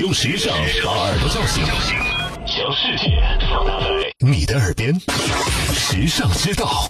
[0.00, 1.64] 用时尚把耳朵叫醒，
[2.46, 4.94] 将世界放大在你的耳边。
[5.74, 6.88] 时尚之道，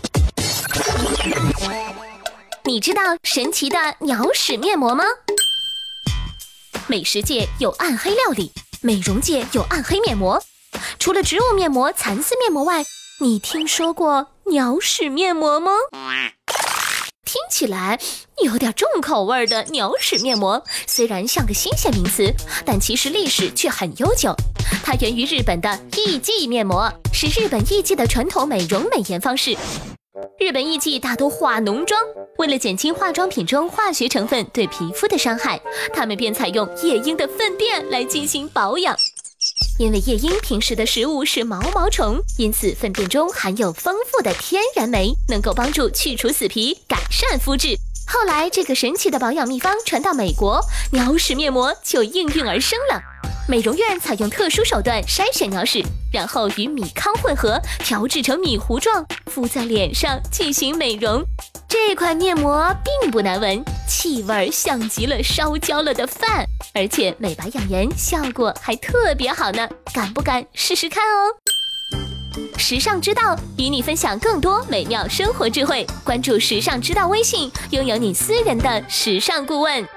[2.65, 5.05] 你知道神奇的鸟屎面膜吗？
[6.87, 8.53] 美食界有暗黑料理，
[8.83, 10.43] 美容界有暗黑面膜。
[10.99, 12.85] 除了植物面膜、蚕丝面膜外，
[13.21, 15.73] 你听说过鸟屎面膜吗？
[17.29, 18.01] 听起来
[18.43, 22.33] 有点重口味的鸟屎面膜，虽然像个新鲜名词，
[22.65, 24.35] 但其实历史却很悠久。
[24.83, 29.55] 它源于日本的艺伎面膜，是日本艺伎的传统美容美颜方式。
[30.41, 32.01] 日本艺伎大多化浓妆，
[32.39, 35.61] 为了减轻化妆品中化学成分对皮肤的伤害，
[35.93, 38.97] 他们便采用夜莺的粪便来进行保养。
[39.79, 47.77] 因为夜莺平时的食物是毛毛虫，因此粪便中含有丰富的天然酶，能够帮助去除死皮，改善肤质。
[48.09, 50.61] 后来，这个神奇的保养秘方传到美国，
[50.91, 53.01] 鸟屎面膜就应运而生了。
[53.49, 61.23] 美容院采用特殊手段筛选鸟屎，然后与米糠混合，调制成米糊状，敷在脸上进行美容。
[61.69, 66.45] 这款面膜并不难闻，气味像极了烧焦了的饭，
[66.75, 69.67] 而且美白养颜效果还特别好呢。
[69.95, 71.33] 敢不敢试试看哦？
[72.59, 79.89] 时尚之道与你分享更多美妙生活智慧，关注时尚之道微信，拥有你私人的时尚顾问。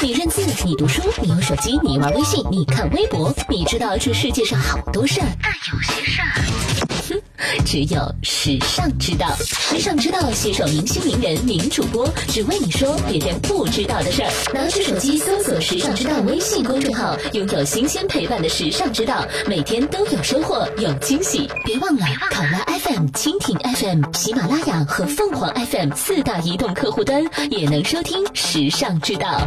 [0.00, 6.95] 你认字，你读书，你用手机，你玩微信，你看微博，你知道这世界上好多事儿，但有些事儿。
[7.64, 14.30] 只有时尚知道，时尚知道携手明星名人名主播，只为你说别人不知道的事儿。
[14.54, 21.48] 拿起手机搜索“时尚知道”微信公众号，拥有新鲜陪伴的时尚知道，每天都有收获，有惊喜。
[21.64, 29.46] 别忘了，考拉 FM、蜻蜓 FM、喜马拉雅和凤凰 FM 四大移动客户端也能收听时尚知道。